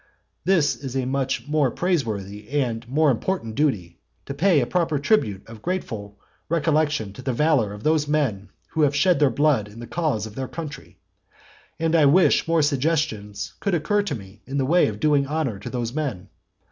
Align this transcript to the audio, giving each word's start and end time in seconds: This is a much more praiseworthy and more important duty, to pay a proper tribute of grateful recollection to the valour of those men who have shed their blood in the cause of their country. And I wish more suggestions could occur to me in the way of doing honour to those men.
This 0.45 0.75
is 0.75 0.97
a 0.97 1.05
much 1.05 1.47
more 1.47 1.69
praiseworthy 1.69 2.49
and 2.49 2.89
more 2.89 3.11
important 3.11 3.53
duty, 3.53 3.99
to 4.25 4.33
pay 4.33 4.59
a 4.59 4.65
proper 4.65 4.97
tribute 4.97 5.43
of 5.47 5.61
grateful 5.61 6.17
recollection 6.49 7.13
to 7.13 7.21
the 7.21 7.33
valour 7.33 7.71
of 7.71 7.83
those 7.83 8.07
men 8.07 8.49
who 8.69 8.81
have 8.81 8.95
shed 8.95 9.19
their 9.19 9.29
blood 9.29 9.67
in 9.67 9.79
the 9.79 9.85
cause 9.85 10.25
of 10.25 10.33
their 10.33 10.47
country. 10.47 10.97
And 11.77 11.95
I 11.95 12.07
wish 12.07 12.47
more 12.47 12.63
suggestions 12.63 13.53
could 13.59 13.75
occur 13.75 14.01
to 14.01 14.15
me 14.15 14.41
in 14.47 14.57
the 14.57 14.65
way 14.65 14.87
of 14.87 14.99
doing 14.99 15.27
honour 15.27 15.59
to 15.59 15.69
those 15.69 15.93
men. 15.93 16.29